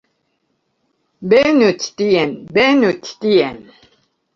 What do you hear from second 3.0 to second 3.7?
ĉi tien.